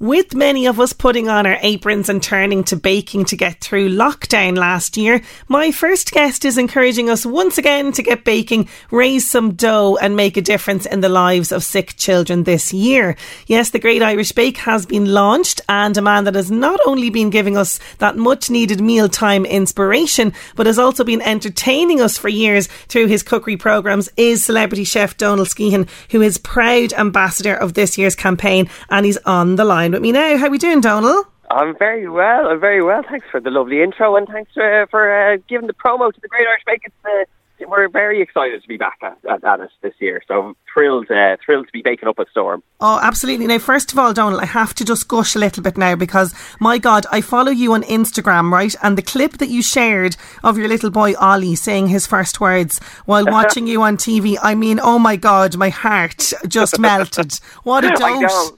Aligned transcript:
With 0.00 0.34
many 0.34 0.64
of 0.64 0.80
us 0.80 0.94
putting 0.94 1.28
on 1.28 1.46
our 1.46 1.58
aprons 1.60 2.08
and 2.08 2.22
turning 2.22 2.64
to 2.64 2.76
baking 2.76 3.26
to 3.26 3.36
get 3.36 3.60
through 3.60 3.90
lockdown 3.90 4.56
last 4.56 4.96
year, 4.96 5.20
my 5.46 5.72
first 5.72 6.12
guest 6.12 6.46
is 6.46 6.56
encouraging 6.56 7.10
us 7.10 7.26
once 7.26 7.58
again 7.58 7.92
to 7.92 8.02
get 8.02 8.24
baking, 8.24 8.70
raise 8.90 9.28
some 9.30 9.52
dough, 9.52 9.98
and 10.00 10.16
make 10.16 10.38
a 10.38 10.40
difference 10.40 10.86
in 10.86 11.02
the 11.02 11.10
lives 11.10 11.52
of 11.52 11.62
sick 11.62 11.96
children 11.98 12.44
this 12.44 12.72
year. 12.72 13.14
Yes, 13.46 13.68
the 13.68 13.78
Great 13.78 14.02
Irish 14.02 14.32
Bake 14.32 14.56
has 14.56 14.86
been 14.86 15.12
launched, 15.12 15.60
and 15.68 15.94
a 15.98 16.00
man 16.00 16.24
that 16.24 16.34
has 16.34 16.50
not 16.50 16.80
only 16.86 17.10
been 17.10 17.28
giving 17.28 17.58
us 17.58 17.78
that 17.98 18.16
much 18.16 18.48
needed 18.48 18.80
mealtime 18.80 19.44
inspiration, 19.44 20.32
but 20.56 20.64
has 20.64 20.78
also 20.78 21.04
been 21.04 21.20
entertaining 21.20 22.00
us 22.00 22.16
for 22.16 22.30
years 22.30 22.68
through 22.88 23.08
his 23.08 23.22
cookery 23.22 23.58
programmes 23.58 24.08
is 24.16 24.42
celebrity 24.42 24.84
chef 24.84 25.18
Donal 25.18 25.44
Skehan, 25.44 25.86
who 26.10 26.22
is 26.22 26.38
proud 26.38 26.94
ambassador 26.94 27.54
of 27.54 27.74
this 27.74 27.98
year's 27.98 28.16
campaign, 28.16 28.66
and 28.88 29.04
he's 29.04 29.18
on 29.26 29.56
the 29.56 29.64
line 29.66 29.89
with 29.92 30.02
me 30.02 30.12
now. 30.12 30.36
How 30.36 30.46
are 30.46 30.50
we 30.50 30.58
doing, 30.58 30.80
Donal? 30.80 31.24
I'm 31.50 31.76
very 31.76 32.08
well. 32.08 32.46
I'm 32.46 32.60
very 32.60 32.82
well. 32.82 33.02
Thanks 33.02 33.26
for 33.30 33.40
the 33.40 33.50
lovely 33.50 33.82
intro 33.82 34.16
and 34.16 34.26
thanks 34.28 34.52
for, 34.54 34.86
for 34.90 35.12
uh, 35.12 35.38
giving 35.48 35.66
the 35.66 35.74
promo 35.74 36.12
to 36.12 36.20
the 36.20 36.28
Great 36.28 36.46
Irish 36.46 36.62
Bake. 36.64 36.82
It's, 36.84 36.94
uh, 37.04 37.24
we're 37.68 37.88
very 37.88 38.22
excited 38.22 38.62
to 38.62 38.68
be 38.68 38.76
back 38.76 38.98
at, 39.02 39.18
at, 39.28 39.44
at 39.44 39.60
it 39.60 39.70
this 39.82 39.94
year. 39.98 40.22
So 40.26 40.56
thrilled, 40.72 41.10
uh, 41.10 41.36
thrilled 41.44 41.66
to 41.66 41.72
be 41.72 41.82
baking 41.82 42.08
up 42.08 42.18
a 42.18 42.26
storm. 42.30 42.62
Oh, 42.80 42.98
absolutely. 43.02 43.46
Now, 43.46 43.58
first 43.58 43.92
of 43.92 43.98
all, 43.98 44.12
Donal, 44.12 44.40
I 44.40 44.46
have 44.46 44.74
to 44.74 44.84
just 44.84 45.08
gush 45.08 45.34
a 45.34 45.38
little 45.38 45.62
bit 45.62 45.76
now 45.76 45.96
because, 45.96 46.34
my 46.58 46.78
God, 46.78 47.04
I 47.10 47.20
follow 47.20 47.50
you 47.50 47.74
on 47.74 47.82
Instagram, 47.82 48.50
right? 48.50 48.74
And 48.82 48.96
the 48.96 49.02
clip 49.02 49.38
that 49.38 49.48
you 49.48 49.62
shared 49.62 50.16
of 50.42 50.56
your 50.56 50.68
little 50.68 50.90
boy 50.90 51.14
Ollie 51.16 51.54
saying 51.54 51.88
his 51.88 52.06
first 52.06 52.40
words 52.40 52.78
while 53.04 53.24
watching 53.30 53.66
you 53.66 53.82
on 53.82 53.96
TV, 53.96 54.36
I 54.42 54.54
mean, 54.54 54.80
oh 54.80 54.98
my 54.98 55.16
God, 55.16 55.56
my 55.56 55.68
heart 55.70 56.32
just 56.48 56.78
melted. 56.78 57.34
What 57.64 57.84
a 57.84 57.90
dose. 57.96 58.52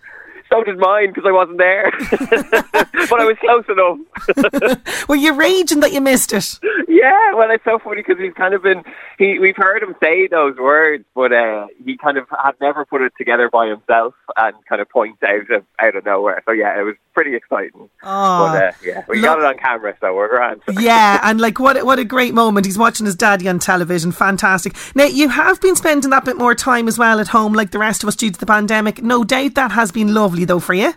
So 0.53 0.63
did 0.65 0.79
mine 0.79 1.09
because 1.09 1.25
I 1.27 1.33
wasn't 1.33 1.57
there, 1.57 1.91
but 2.11 3.21
I 3.21 3.25
was 3.25 3.39
close 3.41 3.65
enough. 3.71 5.09
Were 5.09 5.17
you 5.17 5.33
raging 5.35 5.81
that 5.81 5.93
you 5.93 6.03
missed 6.03 6.35
it? 6.35 6.59
Yeah, 6.93 7.33
well, 7.35 7.51
it's 7.51 7.65
so 7.65 7.79
funny 7.79 8.03
because 8.07 8.21
he's 8.23 8.35
kind 8.35 8.53
of 8.53 8.63
been 8.63 8.83
he. 9.19 9.39
We've 9.39 9.57
heard 9.57 9.83
him 9.83 9.95
say 10.03 10.27
those 10.27 10.59
words, 10.59 11.05
but 11.15 11.33
uh, 11.33 11.69
he 11.83 11.97
kind 11.97 12.19
of 12.19 12.27
had 12.29 12.53
never 12.61 12.85
put 12.85 13.01
it 13.01 13.15
together 13.17 13.49
by 13.51 13.69
himself 13.69 14.15
and 14.37 14.55
kind 14.69 14.83
of 14.83 14.91
points 14.91 15.23
out 15.23 15.51
of 15.51 15.65
out 15.79 15.97
of 15.97 16.05
nowhere. 16.05 16.43
So 16.45 16.53
yeah, 16.53 16.79
it 16.79 16.83
was 16.83 16.97
pretty 17.15 17.35
exciting. 17.35 17.89
Oh, 18.03 18.53
but 18.53 18.63
uh, 18.63 18.73
yeah, 18.85 19.05
we 19.09 19.23
got 19.23 19.39
it 19.39 19.45
on 19.47 19.57
camera, 19.57 19.97
so 20.03 20.15
we're 20.15 20.29
grand. 20.29 20.61
yeah, 20.81 21.19
and 21.23 21.41
like 21.41 21.59
what 21.59 21.83
what 21.87 21.99
a 21.99 22.05
great 22.05 22.35
moment. 22.35 22.67
He's 22.67 22.77
watching 22.77 23.07
his 23.07 23.17
daddy 23.17 23.49
on 23.49 23.59
television. 23.59 24.13
Fantastic. 24.13 24.77
Now 24.95 25.07
you 25.07 25.31
have 25.31 25.63
been 25.63 25.77
spending 25.77 26.11
that 26.11 26.27
bit 26.27 26.37
more 26.37 26.55
time 26.55 26.89
as 26.89 26.99
well 26.99 27.21
at 27.21 27.29
home, 27.29 27.55
like 27.55 27.71
the 27.71 27.79
rest 27.79 28.03
of 28.03 28.09
us 28.09 28.17
due 28.17 28.31
to 28.31 28.39
the 28.39 28.45
pandemic. 28.45 29.03
No 29.03 29.25
doubt 29.25 29.55
that 29.55 29.73
has 29.73 29.91
been 29.93 30.13
lovely 30.13 30.45
though 30.45 30.61
for 30.61 30.75
you. 30.75 30.93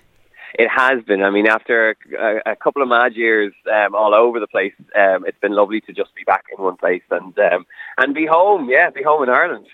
It 0.58 0.70
has 0.70 1.04
been. 1.04 1.22
I 1.22 1.32
mean, 1.32 1.48
after 1.48 1.96
a, 2.18 2.52
a 2.52 2.56
couple 2.56 2.82
of 2.82 2.88
mad 2.88 3.16
years 3.16 3.54
um, 3.72 3.94
all 3.94 4.14
over 4.14 4.40
the 4.40 4.48
place, 4.48 4.74
um, 4.96 5.26
it's 5.26 5.40
been 5.40 5.54
lovely 5.54 5.82
to 5.82 5.94
just 5.94 6.16
be 6.16 6.24
back 6.24 6.46
in 6.56 6.64
one 6.64 6.78
place 6.78 7.04
and 7.12 7.38
um, 7.40 7.66
and 7.98 8.14
be 8.14 8.26
home. 8.26 8.70
Yeah, 8.70 8.90
be 8.90 9.04
home 9.04 9.24
in 9.24 9.30
Ireland. 9.30 9.68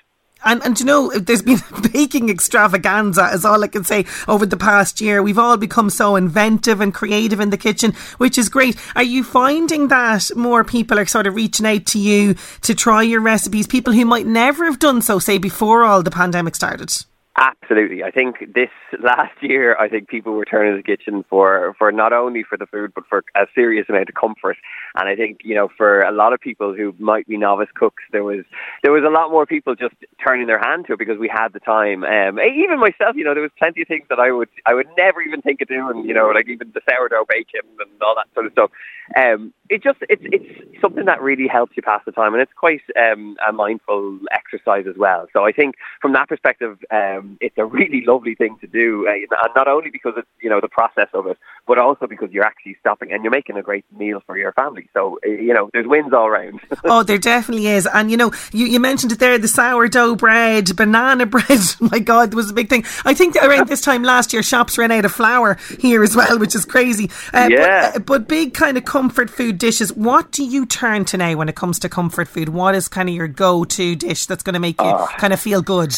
And 0.44 0.64
and 0.64 0.80
you 0.80 0.86
know, 0.86 1.12
there's 1.12 1.44
been 1.44 1.60
baking 1.94 2.30
extravaganza, 2.30 3.30
is 3.34 3.46
all 3.46 3.64
I 3.64 3.68
can 3.68 3.84
say 3.84 4.06
over 4.28 4.46
the 4.46 4.58
past 4.58 5.00
year. 5.02 5.22
We've 5.22 5.38
all 5.38 5.58
become 5.58 5.90
so 5.90 6.16
inventive 6.16 6.82
and 6.82 6.94
creative 6.94 7.40
in 7.40 7.52
the 7.52 7.58
kitchen, 7.58 7.94
which 8.18 8.38
is 8.38 8.50
great. 8.50 8.76
Are 8.96 9.04
you 9.04 9.24
finding 9.24 9.90
that 9.90 10.32
more 10.36 10.64
people 10.64 10.98
are 10.98 11.06
sort 11.06 11.28
of 11.28 11.36
reaching 11.36 11.68
out 11.68 11.86
to 11.88 12.00
you 12.00 12.36
to 12.62 12.74
try 12.74 13.04
your 13.04 13.22
recipes? 13.22 13.68
People 13.68 13.94
who 13.94 14.06
might 14.06 14.26
never 14.26 14.66
have 14.66 14.80
done 14.80 15.02
so, 15.02 15.20
say, 15.20 15.38
before 15.38 15.84
all 15.84 16.02
the 16.02 16.12
pandemic 16.12 16.56
started. 16.56 16.92
Absolutely. 17.42 18.04
I 18.04 18.12
think 18.12 18.54
this 18.54 18.70
last 19.04 19.34
year, 19.42 19.76
I 19.80 19.90
think 19.90 20.08
people 20.08 20.34
were 20.34 20.46
turning 20.46 20.74
to 20.74 20.78
the 20.78 20.84
kitchen 20.84 21.26
for, 21.28 21.74
for 21.80 21.92
not 21.92 22.14
only 22.14 22.44
for 22.44 22.56
the 22.56 22.68
food, 22.68 22.92
but 22.94 23.04
for 23.10 23.24
a 23.36 23.48
serious 23.56 23.88
amount 23.90 24.10
of 24.10 24.14
comfort. 24.16 24.58
And 24.96 25.10
I 25.10 25.16
think, 25.16 25.40
you 25.44 25.56
know, 25.56 25.68
for 25.76 26.02
a 26.02 26.12
lot 26.12 26.34
of 26.34 26.40
people 26.40 26.76
who 26.76 26.94
might 27.00 27.28
be 27.28 27.38
novice 27.38 27.70
cooks, 27.74 28.04
there 28.12 28.24
was, 28.24 28.46
there 28.84 28.92
was 28.92 29.04
a 29.04 29.10
lot 29.10 29.32
more 29.32 29.48
people 29.48 29.74
just 29.74 29.96
turning 30.24 30.46
their 30.46 30.60
hand 30.60 30.86
to 30.86 30.94
it 30.94 31.00
because 31.00 31.18
we 31.18 31.28
had 31.34 31.52
the 31.52 31.60
time. 31.60 32.04
Um, 32.04 32.40
even 32.40 32.80
myself, 32.80 33.16
you 33.16 33.24
know, 33.24 33.34
there 33.34 33.42
was 33.42 33.52
plenty 33.58 33.82
of 33.82 33.88
things 33.88 34.06
that 34.10 34.20
I 34.20 34.32
would, 34.32 34.50
I 34.68 34.76
would 34.76 34.90
never 34.96 35.20
even 35.24 35.42
think 35.42 35.62
of 35.62 35.68
doing, 35.68 36.06
you 36.06 36.14
know, 36.14 36.28
like 36.28 36.48
even 36.48 36.72
the 36.76 36.82
sourdough 36.88 37.26
bacon 37.28 37.62
and 37.80 37.90
all 38.04 38.14
that 38.18 38.28
sort 38.36 38.46
of 38.46 38.52
stuff. 38.52 38.70
Um, 39.18 39.52
it 39.68 39.82
just, 39.82 39.98
it's, 40.10 40.22
it's 40.26 40.80
something 40.80 41.06
that 41.06 41.24
really 41.24 41.48
helps 41.48 41.76
you 41.76 41.82
pass 41.82 42.02
the 42.06 42.12
time 42.12 42.34
and 42.34 42.42
it's 42.42 42.54
quite, 42.56 42.82
um, 42.96 43.36
a 43.48 43.52
mindful 43.52 44.20
exercise 44.32 44.86
as 44.88 44.96
well. 44.96 45.26
So 45.34 45.44
I 45.44 45.52
think 45.52 45.74
from 46.02 46.14
that 46.14 46.30
perspective, 46.30 46.78
um, 46.92 47.31
it's 47.40 47.58
a 47.58 47.66
really 47.66 48.04
lovely 48.06 48.36
thing 48.36 48.58
to 48.62 48.68
do, 48.68 49.08
uh, 49.08 49.12
and 49.14 49.52
not 49.56 49.68
only 49.68 49.90
because 49.90 50.14
it's 50.18 50.28
you 50.42 50.50
know 50.50 50.60
the 50.62 50.68
process 50.68 51.08
of 51.14 51.28
it, 51.28 51.38
but 51.68 51.78
also 51.78 52.08
because 52.08 52.32
you're 52.32 52.46
actually 52.46 52.76
stopping 52.80 53.12
and 53.12 53.24
you're 53.24 53.32
making 53.32 53.58
a 53.58 53.62
great 53.62 53.86
meal 53.98 54.22
for 54.26 54.38
your 54.38 54.52
family. 54.54 54.90
So 54.94 55.20
uh, 55.26 55.30
you 55.30 55.54
know 55.54 55.70
there's 55.74 55.88
wins 55.88 56.14
all 56.14 56.30
round. 56.30 56.60
oh, 56.86 57.04
there 57.04 57.18
definitely 57.18 57.68
is. 57.68 57.88
And 57.94 58.12
you 58.12 58.18
know, 58.18 58.32
you, 58.52 58.66
you 58.66 58.80
mentioned 58.80 59.12
it 59.12 59.20
there 59.20 59.38
the 59.38 59.48
sourdough 59.48 60.16
bread, 60.16 60.76
banana 60.76 61.26
bread. 61.28 61.60
My 61.80 62.00
God, 62.00 62.32
that 62.32 62.36
was 62.36 62.50
a 62.50 62.54
big 62.54 62.70
thing. 62.70 62.84
I 63.06 63.14
think 63.14 63.36
around 63.36 63.68
this 63.68 63.82
time 63.82 64.04
last 64.04 64.34
year, 64.34 64.44
shops 64.44 64.78
ran 64.78 64.92
out 64.92 65.06
of 65.06 65.12
flour 65.12 65.58
here 65.80 66.04
as 66.04 66.16
well, 66.16 66.40
which 66.40 66.56
is 66.56 66.66
crazy. 66.66 67.10
Uh, 67.34 67.48
Yeah. 67.52 67.92
But, 67.92 67.96
uh, 67.96 68.00
but 68.00 68.28
big 68.28 68.54
kind 68.54 68.78
of 68.78 68.86
comfort 68.86 69.30
food 69.30 69.58
dishes. 69.58 69.94
What 69.94 70.32
do 70.32 70.44
you 70.44 70.66
turn 70.66 71.06
to 71.06 71.18
now 71.18 71.36
when 71.36 71.50
it 71.50 71.56
comes 71.56 71.80
to 71.80 71.90
comfort 71.90 72.28
food? 72.28 72.50
What 72.50 72.76
is 72.76 72.88
kind 72.88 73.10
of 73.10 73.16
your 73.16 73.28
go 73.28 73.64
to 73.66 73.96
dish 73.96 74.26
that's 74.26 74.44
going 74.44 74.54
to 74.54 74.60
make 74.60 74.80
you 74.82 75.08
kind 75.18 75.34
of 75.34 75.40
feel 75.40 75.62
good? 75.62 75.94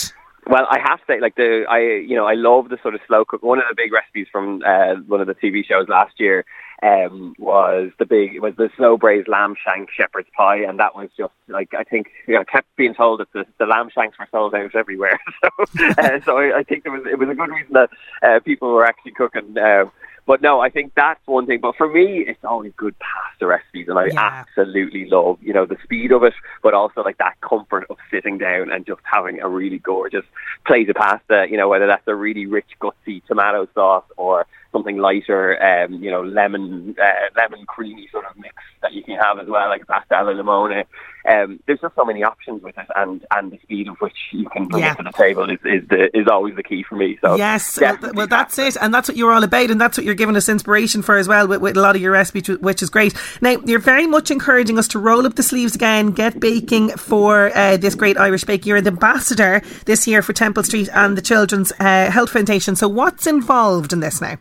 Well, 0.47 0.67
I 0.69 0.79
have 0.79 0.99
to 0.99 1.05
say, 1.07 1.19
like 1.21 1.35
the 1.35 1.65
I, 1.69 1.79
you 1.79 2.15
know, 2.15 2.25
I 2.25 2.33
love 2.33 2.69
the 2.69 2.77
sort 2.81 2.95
of 2.95 3.01
slow 3.07 3.23
cook. 3.25 3.43
One 3.43 3.59
of 3.59 3.65
the 3.69 3.75
big 3.75 3.93
recipes 3.93 4.27
from 4.31 4.61
uh, 4.65 4.95
one 5.07 5.21
of 5.21 5.27
the 5.27 5.35
TV 5.35 5.65
shows 5.65 5.87
last 5.87 6.19
year 6.19 6.45
um, 6.81 7.33
was 7.39 7.91
the 7.97 8.05
big 8.05 8.41
was 8.41 8.53
the 8.57 8.69
slow 8.75 8.97
braised 8.97 9.29
lamb 9.29 9.55
shank 9.63 9.89
shepherd's 9.91 10.27
pie, 10.35 10.57
and 10.57 10.79
that 10.79 10.95
was 10.95 11.09
just 11.17 11.33
like 11.47 11.73
I 11.73 11.83
think 11.83 12.07
you 12.27 12.33
know, 12.33 12.41
I 12.41 12.43
kept 12.43 12.67
being 12.75 12.93
told 12.93 13.21
that 13.21 13.31
the, 13.31 13.45
the 13.57 13.65
lamb 13.65 13.89
shanks 13.89 14.19
were 14.19 14.27
sold 14.31 14.53
out 14.53 14.75
everywhere. 14.75 15.19
So, 15.43 15.85
uh, 15.97 16.19
so 16.23 16.37
I, 16.37 16.59
I 16.59 16.63
think 16.63 16.85
it 16.85 16.89
was 16.89 17.03
it 17.09 17.17
was 17.17 17.29
a 17.29 17.35
good 17.35 17.49
reason 17.49 17.73
that 17.73 17.89
uh, 18.21 18.39
people 18.41 18.71
were 18.71 18.85
actually 18.85 19.13
cooking. 19.13 19.57
Uh, 19.57 19.85
but 20.25 20.41
no, 20.41 20.59
I 20.59 20.69
think 20.69 20.93
that's 20.95 21.25
one 21.25 21.45
thing. 21.45 21.59
But 21.59 21.75
for 21.75 21.87
me, 21.87 22.19
it's 22.27 22.43
always 22.43 22.71
good 22.77 22.95
pasta 22.99 23.45
recipes, 23.47 23.87
and 23.89 23.99
I 23.99 24.07
Yeah. 24.07 24.19
absolutely 24.19 25.05
love 25.09 25.37
you 25.41 25.53
know 25.53 25.65
the 25.65 25.77
speed 25.83 26.11
of 26.11 26.23
it, 26.23 26.33
but 26.61 26.73
also 26.73 27.01
like 27.03 27.17
that 27.17 27.39
comfort 27.41 27.85
of 27.89 27.97
sitting 28.09 28.37
down 28.37 28.71
and 28.71 28.85
just 28.85 29.01
having 29.03 29.41
a 29.41 29.49
really 29.49 29.79
gorgeous 29.79 30.25
plate 30.65 30.89
of 30.89 30.95
pasta. 30.95 31.47
You 31.49 31.57
know 31.57 31.67
whether 31.67 31.87
that's 31.87 32.07
a 32.07 32.15
really 32.15 32.45
rich 32.45 32.71
gutsy 32.79 33.23
tomato 33.25 33.67
sauce 33.73 34.05
or 34.17 34.45
something 34.73 34.97
lighter, 34.97 35.61
um, 35.63 35.93
you 36.03 36.11
know, 36.11 36.21
lemon 36.21 36.95
uh, 37.01 37.11
lemon 37.37 37.65
creamy 37.65 38.09
sort 38.11 38.25
of 38.25 38.35
mix 38.37 38.55
that 38.81 38.91
you 38.91 39.01
can 39.03 39.15
have 39.15 39.39
as 39.39 39.47
well, 39.47 39.69
like 39.69 39.87
pasta 39.87 40.15
alla 40.17 40.33
limone. 40.33 40.83
Um, 41.25 41.61
there's 41.67 41.79
just 41.79 41.95
so 41.95 42.03
many 42.03 42.21
options 42.21 42.61
with 42.61 42.77
it, 42.77 42.87
and, 42.97 43.25
and 43.31 43.49
the 43.49 43.57
speed 43.59 43.87
of 43.87 43.95
which 44.01 44.17
you 44.33 44.49
can 44.49 44.65
bring 44.67 44.83
Yeah. 44.83 44.91
it 44.91 44.97
to 44.97 45.03
the 45.03 45.11
table 45.13 45.49
is 45.49 45.59
is, 45.63 45.87
the, 45.87 46.09
is 46.17 46.27
always 46.27 46.55
the 46.57 46.63
key 46.63 46.83
for 46.83 46.97
me. 46.97 47.17
So 47.21 47.37
Yes, 47.37 47.79
well, 47.79 47.97
well, 48.13 48.27
that's 48.27 48.57
it, 48.59 48.75
and 48.81 48.93
that's 48.93 49.07
what 49.07 49.15
you're 49.15 49.31
all 49.31 49.43
about, 49.43 49.71
and 49.71 49.79
that's 49.79 49.97
what 49.97 50.03
you're 50.05 50.15
giving 50.15 50.35
us 50.35 50.49
inspiration 50.49 51.01
for 51.01 51.15
as 51.15 51.29
well 51.29 51.47
with, 51.47 51.61
with 51.61 51.77
a 51.77 51.81
lot 51.81 51.95
of 51.95 52.01
your 52.01 52.11
recipes, 52.11 52.49
which 52.59 52.83
is 52.83 52.89
great. 52.89 53.13
Now, 53.41 53.51
you're 53.63 53.79
very 53.79 54.05
much 54.05 54.31
encouraging 54.31 54.77
us 54.77 54.89
to 54.89 54.99
roll 54.99 55.25
up 55.25 55.35
the 55.35 55.43
sleeves 55.43 55.75
again, 55.75 56.11
get 56.11 56.41
baking 56.41 56.89
for 56.97 57.55
uh, 57.55 57.77
this 57.77 57.95
great 57.95 58.17
Irish 58.17 58.43
bake. 58.43 58.65
You're 58.65 58.81
the 58.81 58.89
ambassador 58.91 59.61
this 59.85 60.05
year 60.07 60.21
for 60.21 60.33
Temple 60.33 60.63
Street 60.63 60.89
and 60.93 61.17
the 61.17 61.21
Children's 61.21 61.71
uh, 61.79 62.11
Health 62.11 62.31
Foundation. 62.31 62.75
So, 62.75 62.89
what's 62.89 63.27
involved 63.27 63.93
in 63.93 64.01
this 64.01 64.19
now? 64.19 64.37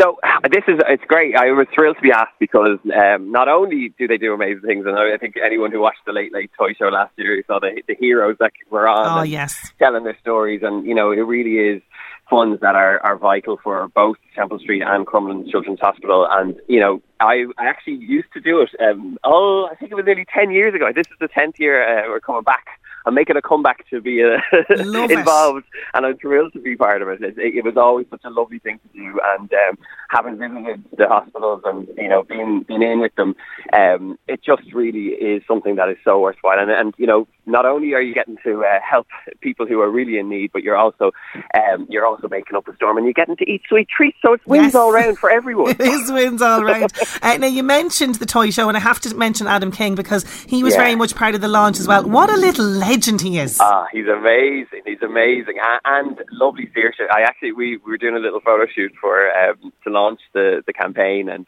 So 0.00 0.18
this 0.50 0.64
is 0.68 0.80
it's 0.88 1.04
great. 1.04 1.36
I 1.36 1.50
was 1.52 1.66
thrilled 1.74 1.96
to 1.96 2.02
be 2.02 2.12
asked 2.12 2.38
because 2.38 2.78
um, 2.94 3.30
not 3.32 3.48
only 3.48 3.94
do 3.98 4.06
they 4.06 4.18
do 4.18 4.32
amazing 4.32 4.62
things, 4.62 4.86
and 4.86 4.96
I 4.98 5.16
think 5.18 5.34
anyone 5.44 5.72
who 5.72 5.80
watched 5.80 6.04
the 6.06 6.12
Late 6.12 6.32
Late 6.32 6.50
Toy 6.56 6.72
Show 6.74 6.86
last 6.88 7.12
year 7.16 7.42
saw 7.46 7.58
the 7.60 7.82
the 7.86 7.94
heroes 7.94 8.36
that 8.40 8.52
were 8.70 8.88
on 8.88 9.18
Oh, 9.18 9.22
yes. 9.22 9.72
telling 9.78 10.04
their 10.04 10.18
stories, 10.20 10.60
and 10.62 10.86
you 10.86 10.94
know 10.94 11.10
it 11.12 11.20
really 11.20 11.56
is 11.76 11.82
funds 12.30 12.60
that 12.60 12.74
are, 12.74 13.00
are 13.00 13.16
vital 13.16 13.58
for 13.64 13.88
both 13.88 14.18
Temple 14.34 14.58
Street 14.58 14.82
and 14.82 15.06
Crumlin 15.06 15.50
Children's 15.50 15.80
Hospital. 15.80 16.28
And 16.30 16.56
you 16.68 16.80
know 16.80 17.00
I, 17.20 17.46
I 17.56 17.66
actually 17.66 17.94
used 17.96 18.32
to 18.34 18.40
do 18.40 18.60
it. 18.60 18.70
Um, 18.80 19.18
oh, 19.24 19.68
I 19.70 19.74
think 19.74 19.90
it 19.90 19.94
was 19.94 20.04
nearly 20.04 20.26
ten 20.32 20.50
years 20.50 20.74
ago. 20.74 20.90
This 20.94 21.06
is 21.08 21.16
the 21.20 21.28
tenth 21.28 21.58
year 21.58 21.82
uh, 21.82 22.08
we're 22.08 22.20
coming 22.20 22.42
back. 22.42 22.66
I'm 23.06 23.14
making 23.14 23.36
a 23.36 23.42
comeback 23.42 23.88
to 23.90 24.00
be 24.00 24.22
uh, 24.22 24.38
Love 24.70 25.10
it. 25.10 25.18
involved, 25.18 25.64
and 25.94 26.06
I'm 26.06 26.18
thrilled 26.18 26.52
to 26.54 26.60
be 26.60 26.76
part 26.76 27.02
of 27.02 27.08
it. 27.08 27.22
It, 27.22 27.38
it 27.38 27.64
was 27.64 27.76
always 27.76 28.06
such 28.10 28.22
a 28.24 28.30
lovely 28.30 28.58
thing 28.58 28.78
to 28.78 28.98
do, 28.98 29.20
and 29.36 29.52
um, 29.52 29.78
having 30.10 30.38
visited 30.38 30.84
the 30.96 31.08
hospitals 31.08 31.62
and 31.64 31.88
you 31.96 32.08
know 32.08 32.22
being 32.24 32.64
being 32.66 32.82
in 32.82 33.00
with 33.00 33.14
them, 33.16 33.34
um, 33.72 34.18
it 34.28 34.42
just 34.42 34.72
really 34.72 35.08
is 35.08 35.42
something 35.46 35.76
that 35.76 35.88
is 35.88 35.96
so 36.04 36.20
worthwhile. 36.20 36.58
And, 36.58 36.70
and 36.70 36.94
you 36.98 37.06
know, 37.06 37.26
not 37.48 37.66
only 37.66 37.94
are 37.94 38.00
you 38.02 38.14
getting 38.14 38.36
to 38.44 38.64
uh, 38.64 38.78
help 38.88 39.06
people 39.40 39.66
who 39.66 39.80
are 39.80 39.90
really 39.90 40.18
in 40.18 40.28
need, 40.28 40.50
but 40.52 40.62
you're 40.62 40.76
also 40.76 41.10
um, 41.56 41.86
you're 41.88 42.06
also 42.06 42.28
making 42.28 42.56
up 42.56 42.68
a 42.68 42.74
storm, 42.76 42.96
and 42.96 43.06
you're 43.06 43.12
getting 43.14 43.36
to 43.36 43.50
eat 43.50 43.62
sweet 43.68 43.88
treats. 43.88 44.18
So 44.24 44.34
it's 44.34 44.46
wins 44.46 44.66
Yes. 44.66 44.74
all 44.74 44.92
round 44.92 45.18
for 45.18 45.30
everyone. 45.30 45.70
It 45.78 45.80
is 45.80 46.10
wins 46.12 46.42
all 46.42 46.62
round. 46.64 46.92
Uh, 47.22 47.36
now, 47.36 47.46
you 47.46 47.62
mentioned 47.62 48.14
the 48.16 48.26
toy 48.26 48.50
show, 48.50 48.68
and 48.68 48.76
I 48.76 48.80
have 48.80 49.00
to 49.00 49.14
mention 49.16 49.46
Adam 49.46 49.72
King 49.72 49.94
because 49.96 50.24
he 50.44 50.62
was 50.62 50.74
Yeah. 50.74 50.82
very 50.82 50.94
much 50.94 51.14
part 51.16 51.34
of 51.34 51.40
the 51.40 51.48
launch 51.48 51.80
as 51.80 51.88
well. 51.88 52.04
What 52.04 52.30
a 52.30 52.36
little 52.36 52.64
legend 52.64 53.20
he 53.20 53.38
is. 53.38 53.58
Ah, 53.60 53.86
he's 53.92 54.06
amazing. 54.06 54.82
He's 54.86 55.02
amazing, 55.02 55.56
and 55.84 56.20
lovely 56.30 56.66
Saoirse. 56.76 57.06
I 57.10 57.22
actually 57.22 57.52
we, 57.52 57.76
we 57.78 57.90
were 57.90 57.98
doing 57.98 58.14
a 58.14 58.18
little 58.20 58.40
photo 58.40 58.66
shoot 58.72 58.92
for 59.00 59.30
um, 59.36 59.72
to 59.84 59.90
launch 59.90 60.20
the, 60.32 60.62
the 60.66 60.72
campaign, 60.72 61.28
and 61.28 61.46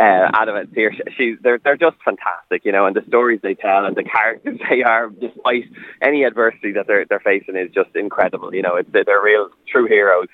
uh, 0.00 0.30
Adam 0.32 0.56
and 0.56 0.68
Saoirse, 0.70 0.98
she's 1.16 1.36
they're 1.42 1.58
they're 1.62 1.76
just 1.76 1.96
fantastic, 2.02 2.64
you 2.64 2.72
know, 2.72 2.86
and 2.86 2.96
the 2.96 3.04
stories 3.06 3.40
they 3.42 3.54
tell 3.54 3.84
and 3.84 3.94
the 3.94 4.02
characters 4.02 4.58
they 4.70 4.82
are, 4.82 5.10
despite 5.10 5.64
any 6.00 6.24
adversity 6.24 6.72
that 6.72 6.86
they're 6.86 7.04
they're 7.04 7.20
facing, 7.20 7.56
is 7.56 7.70
just 7.74 7.94
incredible. 7.94 8.54
You 8.54 8.62
know, 8.62 8.76
it's 8.76 8.88
they're 8.90 9.22
real 9.22 9.50
true 9.70 9.86
heroes. 9.86 10.28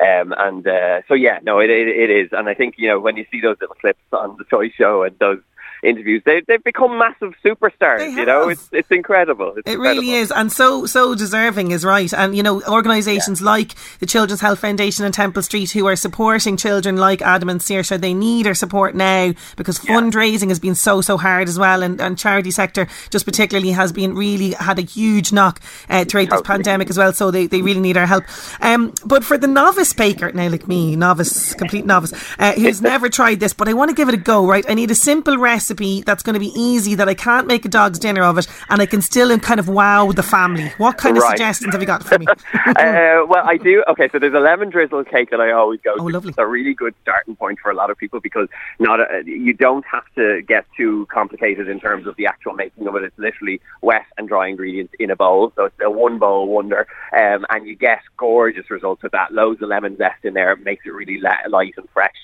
Um, 0.00 0.34
and 0.36 0.66
uh, 0.66 1.02
so 1.06 1.14
yeah, 1.14 1.38
no, 1.42 1.60
it, 1.60 1.70
it 1.70 1.88
it 1.88 2.10
is, 2.10 2.30
and 2.32 2.48
I 2.48 2.54
think 2.54 2.74
you 2.78 2.88
know 2.88 2.98
when 2.98 3.16
you 3.16 3.24
see 3.30 3.40
those 3.40 3.56
little 3.60 3.76
clips 3.76 4.00
on 4.12 4.36
the 4.38 4.44
toy 4.44 4.70
show 4.76 5.04
and 5.04 5.16
those 5.20 5.38
interviews, 5.82 6.22
they 6.24 6.42
they've 6.46 6.62
become 6.62 6.98
massive 6.98 7.34
superstars. 7.44 8.12
You 8.12 8.24
know, 8.24 8.48
it's 8.48 8.68
it's 8.72 8.90
incredible. 8.90 9.54
It's 9.56 9.66
It 9.66 9.74
incredible. 9.74 10.02
really 10.02 10.12
is, 10.12 10.30
and 10.30 10.50
so 10.52 10.86
so 10.86 11.14
deserving 11.14 11.70
is 11.72 11.84
right. 11.84 12.12
And 12.12 12.36
you 12.36 12.42
know, 12.42 12.62
organisations 12.62 13.42
like 13.42 13.74
the 13.98 14.06
Children's 14.06 14.40
Health 14.40 14.60
Foundation 14.60 15.04
and 15.04 15.12
Temple 15.14 15.42
Street, 15.42 15.70
who 15.72 15.86
are 15.86 15.96
supporting 15.96 16.56
children 16.56 16.96
like 16.96 17.20
Adam 17.22 17.48
and 17.48 17.60
Saoirse, 17.60 18.00
they 18.00 18.14
need 18.14 18.46
our 18.46 18.54
support 18.54 18.94
now 18.94 19.32
because 19.56 19.78
fundraising 19.78 20.48
has 20.48 20.58
been 20.60 20.74
so 20.74 21.00
so 21.00 21.16
hard 21.16 21.48
as 21.48 21.58
well, 21.58 21.82
and, 21.82 22.00
and 22.00 22.18
charity 22.18 22.50
sector 22.50 22.86
just 23.10 23.24
particularly 23.24 23.72
has 23.72 23.92
been 23.92 24.14
really 24.14 24.52
had 24.52 24.78
a 24.78 24.82
huge 24.82 25.32
knock 25.32 25.60
uh, 25.88 26.04
throughout 26.04 26.30
this 26.30 26.42
pandemic 26.42 26.90
as 26.90 26.98
well. 26.98 27.12
So 27.12 27.30
they, 27.30 27.46
they 27.46 27.62
really 27.62 27.80
need 27.80 27.96
our 27.96 28.06
help. 28.06 28.24
Um, 28.60 28.92
but 29.04 29.24
for 29.24 29.36
the 29.36 29.48
novice 29.48 29.92
baker 29.92 30.30
now, 30.32 30.48
like 30.48 30.68
me, 30.68 30.94
novice, 30.96 31.54
complete 31.54 31.86
novice, 31.86 32.12
uh, 32.38 32.52
who's 32.52 32.80
never 32.92 33.08
tried 33.08 33.40
this, 33.40 33.52
but 33.52 33.68
I 33.68 33.72
want 33.72 33.90
to 33.90 33.94
give 33.96 34.08
it 34.08 34.14
a 34.14 34.18
go. 34.18 34.46
Right, 34.46 34.64
I 34.68 34.74
need 34.74 34.90
a 34.90 34.94
simple 34.94 35.38
recipe 35.38 35.71
that's 35.74 36.22
going 36.22 36.34
to 36.34 36.40
be 36.40 36.52
easy 36.58 36.94
that 36.94 37.08
I 37.08 37.14
can't 37.14 37.46
make 37.46 37.64
a 37.64 37.68
dog's 37.68 37.98
dinner 37.98 38.22
of 38.22 38.38
it, 38.38 38.46
and 38.68 38.80
I 38.82 38.86
can 38.86 39.02
still 39.02 39.36
kind 39.38 39.60
of 39.60 39.68
wow 39.68 40.12
the 40.12 40.22
family. 40.22 40.72
What 40.78 40.98
kind 40.98 41.16
of 41.16 41.22
Right. 41.22 41.30
suggestions 41.30 41.72
have 41.74 41.80
you 41.80 41.86
got 41.86 42.04
for 42.04 42.18
me? 42.18 42.26
uh, 42.66 43.24
well, 43.28 43.42
I 43.44 43.58
do. 43.62 43.82
Okay, 43.88 44.08
so 44.10 44.18
there's 44.18 44.34
a 44.34 44.40
lemon 44.40 44.70
drizzle 44.70 45.04
cake 45.04 45.30
that 45.30 45.40
I 45.40 45.52
always 45.52 45.80
go 45.80 45.94
Oh, 45.98 46.08
to. 46.08 46.12
lovely. 46.14 46.30
It's 46.30 46.38
a 46.38 46.46
really 46.46 46.74
good 46.74 46.94
starting 47.02 47.36
point 47.36 47.58
for 47.60 47.70
a 47.70 47.74
lot 47.74 47.90
of 47.90 47.96
people 47.98 48.20
because 48.20 48.48
not 48.78 49.00
a, 49.00 49.22
you 49.24 49.52
don't 49.52 49.84
have 49.86 50.04
to 50.16 50.42
get 50.42 50.66
too 50.76 51.06
complicated 51.10 51.68
in 51.68 51.80
terms 51.80 52.06
of 52.06 52.16
the 52.16 52.26
actual 52.26 52.52
making 52.54 52.86
of 52.86 52.94
it. 52.96 53.04
It's 53.04 53.18
literally 53.18 53.60
wet 53.80 54.06
and 54.18 54.28
dry 54.28 54.48
ingredients 54.48 54.94
in 54.98 55.10
a 55.10 55.16
bowl, 55.16 55.52
so 55.56 55.64
it's 55.66 55.76
a 55.82 55.90
one 55.90 56.18
bowl 56.18 56.48
wonder, 56.48 56.86
um, 57.16 57.46
and 57.50 57.66
you 57.66 57.74
get 57.76 58.00
gorgeous 58.16 58.70
results 58.70 59.02
with 59.02 59.12
that. 59.12 59.32
Loads 59.32 59.62
of 59.62 59.68
lemon 59.68 59.96
zest 59.96 60.24
in 60.24 60.34
there 60.34 60.56
makes 60.56 60.84
it 60.86 60.90
really 60.92 61.20
light 61.20 61.74
and 61.76 61.88
fresh. 61.92 62.14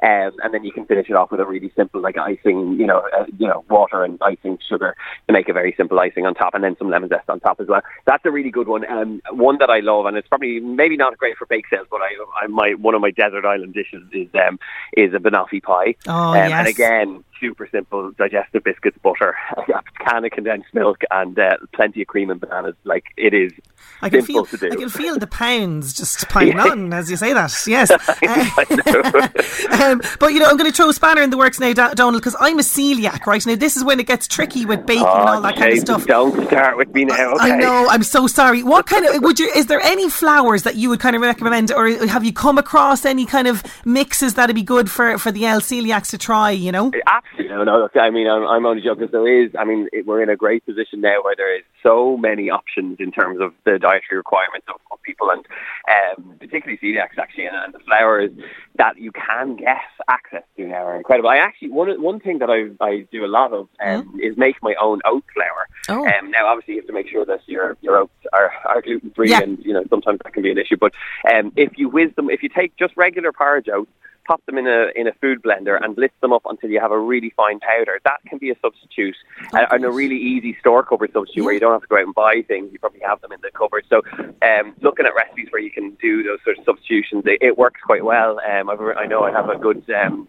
Um, 0.00 0.32
and 0.44 0.54
then 0.54 0.62
you 0.64 0.70
can 0.72 0.86
finish 0.86 1.10
it 1.10 1.16
off 1.16 1.32
with 1.32 1.40
a 1.40 1.44
really 1.44 1.72
simple, 1.74 2.00
like 2.00 2.16
icing, 2.16 2.74
you 2.78 2.86
know, 2.86 3.02
uh, 3.18 3.24
you 3.36 3.48
know, 3.48 3.64
water 3.68 4.04
and 4.04 4.18
icing 4.22 4.58
sugar 4.68 4.94
to 5.26 5.32
make 5.32 5.48
a 5.48 5.52
very 5.52 5.74
simple 5.76 5.98
icing 5.98 6.24
on 6.24 6.34
top, 6.34 6.54
and 6.54 6.62
then 6.62 6.76
some 6.78 6.88
lemon 6.88 7.08
zest 7.08 7.28
on 7.28 7.40
top 7.40 7.60
as 7.60 7.66
well. 7.66 7.82
That's 8.06 8.24
a 8.24 8.30
really 8.30 8.50
good 8.50 8.68
one. 8.68 8.88
Um, 8.88 9.20
one 9.32 9.58
that 9.58 9.70
I 9.70 9.80
love, 9.80 10.06
and 10.06 10.16
it's 10.16 10.28
probably 10.28 10.60
maybe 10.60 10.96
not 10.96 11.18
great 11.18 11.36
for 11.36 11.46
bake 11.46 11.66
sales, 11.68 11.88
but 11.90 12.00
I, 12.00 12.44
I 12.44 12.46
my 12.46 12.74
one 12.74 12.94
of 12.94 13.00
my 13.00 13.10
desert 13.10 13.44
island 13.44 13.74
dishes 13.74 14.02
is 14.12 14.28
um 14.34 14.58
is 14.96 15.14
a 15.14 15.18
banoffee 15.18 15.62
pie. 15.62 15.96
Oh, 16.06 16.12
um, 16.12 16.48
yes. 16.48 16.52
And 16.52 16.68
again, 16.68 17.24
super 17.40 17.68
simple, 17.70 18.12
digestive 18.12 18.64
biscuits, 18.64 18.98
butter, 19.02 19.34
a 19.56 20.04
can 20.04 20.24
of 20.24 20.30
condensed 20.30 20.72
milk, 20.72 21.02
and 21.10 21.38
uh, 21.38 21.56
plenty 21.72 22.02
of 22.02 22.08
cream 22.08 22.30
and 22.30 22.40
bananas. 22.40 22.74
Like 22.84 23.04
it 23.16 23.34
is 23.34 23.52
I 24.00 24.10
can 24.10 24.22
feel, 24.22 24.44
to 24.44 24.56
do. 24.56 24.70
I 24.70 24.76
can 24.76 24.88
feel 24.88 25.18
the 25.18 25.26
pounds 25.44 25.92
just 25.92 26.28
piling 26.28 26.58
on 26.58 26.92
as 26.92 27.10
you 27.10 27.16
say 27.16 27.32
that. 27.32 27.48
Yes. 27.68 27.90
I 27.90 29.90
um, 29.90 30.00
but 30.18 30.32
you 30.32 30.38
know, 30.38 30.46
I'm 30.46 30.56
going 30.56 30.70
to 30.70 30.74
throw 30.74 30.88
a 30.88 30.94
spanner 30.94 31.20
in 31.20 31.30
the 31.30 31.36
works 31.36 31.60
now, 31.60 31.72
Donal, 31.72 32.18
because 32.18 32.36
I'm 32.40 32.58
a 32.58 32.62
celiac, 32.62 33.26
right? 33.26 33.44
Now, 33.44 33.56
this 33.56 33.76
is 33.76 33.84
when 33.84 34.00
it 34.00 34.06
gets 34.06 34.26
tricky 34.26 34.64
with 34.64 34.86
baking 34.86 35.04
and 35.04 35.28
all 35.28 35.40
that 35.42 35.56
kind 35.56 35.72
of 35.72 35.78
stuff. 35.80 36.06
Don't 36.06 36.46
start 36.46 36.76
with 36.76 36.92
me 36.94 37.04
now. 37.04 37.34
Okay. 37.34 37.52
I 37.52 37.56
know. 37.56 37.86
I'm 37.90 38.02
so 38.02 38.26
sorry. 38.26 38.62
What 38.62 38.86
kind 38.86 39.04
of 39.04 39.22
would 39.22 39.38
you? 39.38 39.50
Is 39.54 39.66
there 39.66 39.80
any 39.80 40.08
flours 40.08 40.62
that 40.62 40.76
you 40.76 40.88
would 40.88 41.00
kind 41.00 41.14
of 41.14 41.22
recommend, 41.22 41.72
or 41.72 41.88
have 42.06 42.24
you 42.24 42.32
come 42.32 42.58
across 42.58 43.04
any 43.04 43.26
kind 43.26 43.48
of 43.48 43.62
mixes 43.84 44.34
that'd 44.34 44.56
be 44.56 44.62
good 44.62 44.90
for 44.90 45.18
for 45.18 45.30
the 45.30 45.44
L 45.44 45.60
celiacs 45.60 46.10
to 46.10 46.18
try? 46.18 46.50
You 46.50 46.72
know. 46.72 46.90
Absolutely. 47.06 47.27
No, 47.38 47.64
no. 47.64 47.78
Look, 47.78 47.96
I 47.96 48.10
mean, 48.10 48.28
I'm, 48.28 48.46
I'm 48.46 48.66
only 48.66 48.82
joking. 48.82 49.08
There 49.10 49.44
is, 49.44 49.50
I 49.58 49.64
mean, 49.64 49.88
it, 49.92 50.06
we're 50.06 50.22
in 50.22 50.28
a 50.28 50.36
great 50.36 50.64
position 50.66 51.00
now 51.00 51.22
where 51.22 51.36
there 51.36 51.56
is 51.56 51.64
so 51.82 52.16
many 52.16 52.50
options 52.50 52.98
in 53.00 53.12
terms 53.12 53.40
of 53.40 53.52
the 53.64 53.78
dietary 53.78 54.16
requirements 54.16 54.66
of, 54.68 54.80
of 54.90 55.00
people, 55.02 55.30
and 55.30 55.44
um, 55.88 56.36
particularly 56.38 56.78
celiacs 56.82 57.18
actually, 57.18 57.46
and, 57.46 57.56
and 57.56 57.74
the 57.74 57.78
flours 57.80 58.30
that 58.76 58.98
you 58.98 59.12
can 59.12 59.56
get 59.56 59.78
access 60.08 60.42
to 60.56 60.66
now 60.66 60.84
are 60.84 60.96
incredible. 60.96 61.28
I 61.28 61.36
actually 61.36 61.70
one 61.70 62.00
one 62.02 62.20
thing 62.20 62.38
that 62.38 62.50
I 62.50 62.84
I 62.84 63.06
do 63.12 63.24
a 63.24 63.30
lot 63.30 63.52
of 63.52 63.68
um, 63.84 64.18
is 64.22 64.36
make 64.36 64.56
my 64.62 64.74
own 64.80 65.00
oat 65.04 65.24
flour. 65.34 65.68
Oh. 65.88 66.06
Um, 66.06 66.30
now, 66.30 66.46
obviously, 66.46 66.74
you 66.74 66.80
have 66.80 66.86
to 66.88 66.92
make 66.92 67.08
sure 67.08 67.24
that 67.24 67.40
your 67.46 67.76
your 67.80 67.98
oats 67.98 68.12
are, 68.32 68.52
are 68.64 68.82
gluten 68.82 69.10
free, 69.10 69.30
Yeah. 69.30 69.42
and 69.42 69.58
you 69.64 69.72
know 69.72 69.84
sometimes 69.90 70.20
that 70.24 70.32
can 70.32 70.42
be 70.42 70.50
an 70.50 70.58
issue. 70.58 70.76
But 70.76 70.92
um, 71.32 71.52
if 71.56 71.72
you 71.76 71.88
whiz 71.88 72.10
them, 72.16 72.30
if 72.30 72.42
you 72.42 72.48
take 72.48 72.76
just 72.76 72.96
regular 72.96 73.32
porridge 73.32 73.68
oats 73.68 73.90
pop 74.28 74.44
them 74.44 74.58
in 74.58 74.66
a 74.68 74.88
in 74.94 75.08
a 75.08 75.12
food 75.14 75.42
blender 75.42 75.82
and 75.82 75.96
blitz 75.96 76.14
them 76.20 76.32
up 76.32 76.42
until 76.44 76.70
you 76.70 76.78
have 76.78 76.92
a 76.92 76.98
really 76.98 77.32
fine 77.36 77.58
powder. 77.58 77.98
That 78.04 78.18
can 78.28 78.38
be 78.38 78.50
a 78.50 78.54
substitute 78.60 79.16
and, 79.52 79.66
and 79.70 79.84
a 79.84 79.90
really 79.90 80.18
easy 80.18 80.56
store 80.60 80.84
cupboard 80.84 81.10
substitute 81.12 81.44
where 81.44 81.54
you 81.54 81.60
don't 81.60 81.72
have 81.72 81.80
to 81.80 81.88
go 81.88 81.96
out 81.96 82.04
and 82.04 82.14
buy 82.14 82.42
things. 82.46 82.70
You 82.72 82.78
probably 82.78 83.00
have 83.00 83.20
them 83.22 83.32
in 83.32 83.40
the 83.42 83.50
cupboard. 83.50 83.86
So 83.88 84.02
um, 84.42 84.74
looking 84.82 85.06
at 85.06 85.14
recipes 85.14 85.48
where 85.50 85.62
you 85.62 85.70
can 85.70 85.96
do 86.00 86.22
those 86.22 86.38
sort 86.44 86.58
of 86.58 86.64
substitutions, 86.64 87.24
it, 87.26 87.38
it 87.40 87.58
works 87.58 87.80
quite 87.82 88.04
well. 88.04 88.38
Um, 88.40 88.68
I've, 88.68 88.80
I 88.80 89.06
know 89.06 89.22
I 89.22 89.32
have 89.32 89.48
a 89.48 89.56
good. 89.56 89.82
Um, 89.90 90.28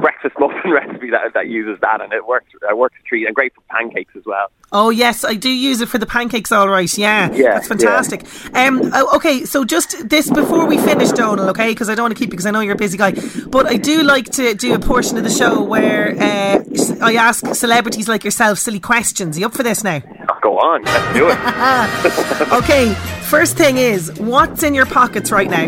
breakfast 0.00 0.34
muffin 0.38 0.70
recipe 0.70 1.10
that 1.10 1.32
that 1.34 1.48
uses 1.48 1.78
that 1.80 2.00
and 2.00 2.12
it 2.12 2.26
works 2.26 2.46
it 2.54 2.76
works 2.76 2.96
a 3.00 3.02
treat 3.06 3.26
and 3.26 3.34
great 3.34 3.54
for 3.54 3.60
pancakes 3.70 4.14
as 4.16 4.24
well 4.24 4.50
Oh 4.70 4.90
yes, 4.90 5.24
I 5.24 5.34
do 5.34 5.48
use 5.48 5.80
it 5.80 5.88
for 5.88 5.96
the 5.96 6.04
pancakes. 6.04 6.52
All 6.52 6.68
right, 6.68 6.98
yeah, 6.98 7.32
Yeah, 7.32 7.54
that's 7.54 7.68
fantastic. 7.68 8.26
Um, 8.54 8.90
oh, 8.92 9.16
okay, 9.16 9.46
so 9.46 9.64
just 9.64 10.10
this 10.10 10.30
before 10.30 10.66
we 10.66 10.76
finish, 10.76 11.10
Donal, 11.10 11.48
okay? 11.48 11.70
Because 11.70 11.88
I 11.88 11.94
don't 11.94 12.04
want 12.04 12.16
to 12.16 12.18
keep 12.18 12.26
you 12.26 12.32
because 12.32 12.44
I 12.44 12.50
know 12.50 12.60
you're 12.60 12.74
a 12.74 12.76
busy 12.76 12.98
guy, 12.98 13.12
but 13.46 13.64
I 13.64 13.78
do 13.78 14.02
like 14.02 14.26
to 14.32 14.52
do 14.52 14.74
a 14.74 14.78
portion 14.78 15.16
of 15.16 15.24
the 15.24 15.30
show 15.30 15.62
where 15.62 16.10
uh, 16.10 16.62
I 17.00 17.14
ask 17.14 17.54
celebrities 17.54 18.08
like 18.08 18.24
yourself 18.24 18.58
silly 18.58 18.78
questions. 18.78 19.38
Are 19.38 19.40
you 19.40 19.46
up 19.46 19.54
for 19.54 19.62
this 19.62 19.82
now? 19.82 20.02
oh, 20.28 20.38
go 20.42 20.58
on 20.58 20.82
let's 20.84 21.14
do 21.14 21.28
it 21.30 22.52
Okay, 22.52 22.92
first 23.22 23.56
thing 23.56 23.78
is, 23.78 24.12
what's 24.20 24.62
in 24.62 24.74
your 24.74 24.86
pockets 24.86 25.32
right 25.32 25.48
now? 25.48 25.66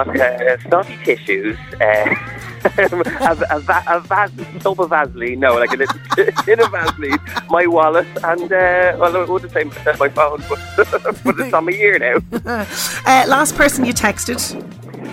Okay, 0.00 0.48
uh, 0.48 0.56
snotty 0.68 0.96
tissues, 1.04 1.58
uh, 1.80 2.14
a, 2.78 3.36
a, 3.50 3.60
va- 3.60 3.84
a 3.86 4.00
vas- 4.00 4.30
tub 4.60 4.80
of 4.80 4.90
Vaseline, 4.90 5.40
no, 5.40 5.54
like 5.54 5.72
a 5.72 5.76
little 5.76 5.98
tin 6.44 6.60
of 6.60 6.70
Vaseline, 6.70 7.18
my 7.50 7.66
wallet, 7.66 8.06
and, 8.24 8.52
uh, 8.52 8.96
well, 8.98 9.16
I 9.16 9.24
wouldn't 9.24 9.52
say 9.52 9.64
my 9.64 10.08
phone, 10.08 10.42
but, 10.48 10.60
but 11.24 11.40
it's 11.40 11.52
on 11.54 11.64
my 11.66 11.72
ear 11.72 11.98
now. 11.98 12.16
Uh, 13.06 13.24
last 13.28 13.54
person 13.56 13.84
you 13.84 13.92
texted? 13.92 14.40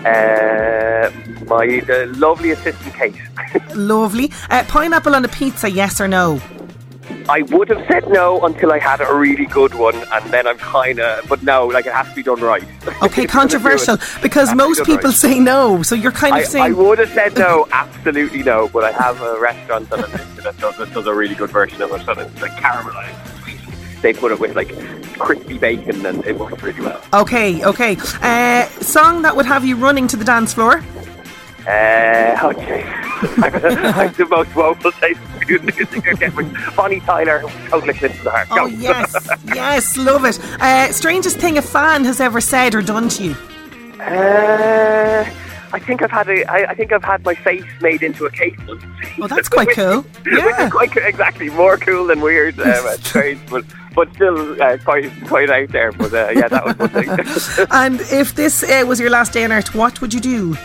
Uh, 0.06 1.12
my 1.46 1.80
the 1.82 2.06
lovely 2.18 2.52
assistant 2.52 2.94
Kate. 2.96 3.16
Lovely. 3.76 4.32
Uh, 4.50 4.64
pineapple 4.68 5.14
on 5.16 5.26
a 5.26 5.28
pizza, 5.28 5.70
yes 5.70 6.00
or 6.00 6.08
no? 6.08 6.40
I 7.32 7.44
would 7.44 7.70
have 7.70 7.88
said 7.88 8.10
no 8.10 8.42
until 8.42 8.74
I 8.74 8.80
had 8.80 9.00
a 9.00 9.14
really 9.14 9.46
good 9.46 9.74
one, 9.74 9.96
and 9.96 10.26
then 10.34 10.46
I'm 10.46 10.58
kind 10.58 11.00
of. 11.00 11.30
But 11.30 11.44
no, 11.44 11.66
like 11.68 11.86
it 11.86 11.94
has 11.94 12.10
to 12.10 12.16
be 12.16 12.24
done 12.24 12.42
right. 12.42 12.64
Okay, 13.04 13.26
controversial 13.26 13.98
because 14.22 14.54
most 14.54 14.84
people 14.84 15.12
right. 15.12 15.14
say 15.14 15.40
no. 15.40 15.82
So 15.82 15.96
you're 15.96 16.12
kind 16.12 16.38
of 16.38 16.54
I, 16.56 16.68
I 16.68 16.72
would 16.72 17.00
have 17.00 17.10
said 17.10 17.38
no, 17.38 17.68
absolutely 17.72 18.44
no. 18.44 18.68
But 18.68 18.84
I 18.84 18.92
have 18.92 19.22
a 19.22 19.40
restaurant 19.40 19.90
that, 19.92 20.00
I 20.00 20.18
think 20.18 20.44
that 20.44 20.58
does, 20.58 20.78
that 20.78 20.94
does 20.94 21.08
a 21.08 21.14
really 21.14 21.36
good 21.36 21.52
version 21.52 21.82
of 21.82 21.92
it, 21.92 22.06
and 22.06 22.20
it's 22.20 22.42
like 22.42 22.52
caramelized. 22.52 23.44
sweet. 23.44 24.02
They 24.02 24.12
put 24.12 24.34
it 24.34 24.40
with 24.40 24.54
like 24.54 24.70
crispy 25.18 25.58
bacon, 25.58 26.06
and 26.06 26.26
it 26.26 26.38
works 26.38 26.62
really 26.62 26.82
well. 26.82 27.02
okay, 27.14 27.64
okay. 27.64 27.96
Uh, 28.22 28.66
song 28.82 29.22
that 29.22 29.38
would 29.38 29.46
have 29.46 29.64
you 29.64 29.78
running 29.78 30.08
to 30.10 30.18
the 30.18 30.26
dance 30.26 30.54
floor. 30.54 30.84
Uh, 31.66 32.38
okay. 32.44 32.84
I'm 33.22 34.14
the 34.14 34.28
most 34.30 34.54
woeful 34.56 34.92
taste 34.94 35.20
in 35.58 35.66
music 35.66 36.22
I 36.22 36.72
Bonnie 36.76 37.00
Tyler, 37.02 37.42
totally 37.70 37.94
close 37.94 38.16
to 38.18 38.24
the 38.24 38.32
heart. 38.32 38.48
Oh 38.52 38.68
yes, 38.68 39.16
yes, 39.46 39.98
love 39.98 40.26
it. 40.26 40.40
Uh, 40.62 40.92
strangest 40.92 41.38
thing 41.38 41.58
a 41.58 41.62
fan 41.62 42.04
has 42.06 42.20
ever 42.20 42.42
said 42.42 42.76
or 42.76 42.82
done 42.82 43.10
to 43.10 43.24
you. 43.24 43.36
Uh, 44.00 45.26
I 45.74 45.80
think 45.80 46.02
I've 46.02 46.12
had 46.12 46.28
a, 46.30 46.44
I, 46.52 46.72
I 46.72 46.76
think 46.76 46.92
I've 46.92 47.04
had 47.04 47.24
my 47.24 47.34
face 47.34 47.64
made 47.82 48.04
into 48.04 48.26
a 48.26 48.32
cake 48.32 48.58
once. 48.68 48.84
Oh, 49.22 49.28
that's 49.28 49.48
quite 49.48 49.70
cool. 49.72 50.02
Which 50.24 50.34
Yeah. 50.38 50.66
is 50.66 50.72
quite 50.72 50.96
exactly 50.98 51.50
more 51.50 51.78
cool 51.78 52.08
than 52.08 52.20
weird. 52.22 52.60
Um, 52.72 52.98
strange, 53.02 53.40
but 53.50 53.64
but 53.96 54.14
still 54.14 54.62
uh, 54.62 54.78
quite 54.84 55.12
quite 55.28 55.50
out 55.50 55.70
there. 55.70 55.92
But 55.92 56.14
uh, 56.14 56.30
yeah, 56.34 56.48
that 56.48 56.66
was 56.66 56.78
one 56.78 56.90
thing. 56.90 57.68
And 57.72 58.02
if 58.12 58.36
this 58.36 58.64
uh, 58.64 58.84
was 58.88 59.00
your 59.00 59.10
last 59.10 59.34
day 59.34 59.44
on 59.44 59.52
earth, 59.52 59.74
what 59.76 60.02
would 60.02 60.14
you 60.14 60.20
do? 60.20 60.56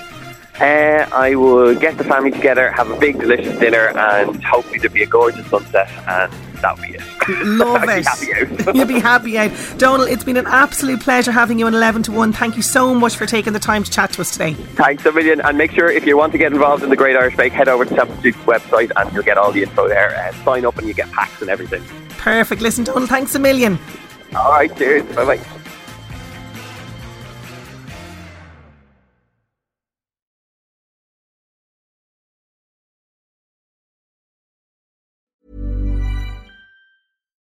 Uh, 0.60 1.06
I 1.12 1.34
would 1.34 1.80
get 1.80 1.98
the 1.98 2.04
family 2.04 2.30
together, 2.30 2.70
have 2.72 2.90
a 2.90 2.98
big 2.98 3.18
delicious 3.18 3.58
dinner, 3.58 3.88
and 3.88 4.42
hopefully 4.42 4.78
there'd 4.78 4.92
be 4.92 5.02
a 5.02 5.06
gorgeous 5.06 5.46
sunset, 5.48 5.90
and 6.08 6.32
that 6.62 6.78
would 6.78 6.86
be 6.88 6.94
it. 6.94 7.02
Love 7.44 7.84
it. 7.84 8.06
happy 8.06 8.32
out. 8.32 8.74
You'll 8.74 8.86
be 8.86 8.98
happy 8.98 9.36
out. 9.36 9.50
Donal, 9.76 10.06
it's 10.06 10.24
been 10.24 10.38
an 10.38 10.46
absolute 10.46 11.00
pleasure 11.00 11.30
having 11.30 11.58
you 11.58 11.66
on 11.66 11.74
11 11.74 12.04
to 12.04 12.12
1. 12.12 12.32
Thank 12.32 12.56
you 12.56 12.62
so 12.62 12.94
much 12.94 13.16
for 13.16 13.26
taking 13.26 13.52
the 13.52 13.58
time 13.58 13.84
to 13.84 13.90
chat 13.90 14.12
to 14.14 14.22
us 14.22 14.30
today. 14.30 14.54
Thanks 14.54 15.04
a 15.04 15.12
million, 15.12 15.40
and 15.42 15.58
make 15.58 15.72
sure 15.72 15.90
if 15.90 16.06
you 16.06 16.16
want 16.16 16.32
to 16.32 16.38
get 16.38 16.52
involved 16.52 16.82
in 16.82 16.88
the 16.88 16.96
Great 16.96 17.16
Irish 17.16 17.36
Bake, 17.36 17.52
head 17.52 17.68
over 17.68 17.84
to 17.84 17.94
Temple 17.94 18.16
Street's 18.16 18.38
website, 18.38 18.90
and 18.96 19.12
you'll 19.12 19.24
get 19.24 19.36
all 19.36 19.52
the 19.52 19.62
info 19.62 19.88
there. 19.88 20.16
Uh, 20.16 20.32
sign 20.44 20.64
up, 20.64 20.78
and 20.78 20.88
you 20.88 20.94
get 20.94 21.10
packs 21.12 21.42
and 21.42 21.50
everything. 21.50 21.82
Perfect. 22.16 22.62
Listen, 22.62 22.84
Donal, 22.84 23.06
thanks 23.06 23.34
a 23.34 23.38
million. 23.38 23.78
All 24.34 24.52
right, 24.52 24.74
cheers, 24.76 25.02
bye 25.14 25.36
bye. 25.36 25.55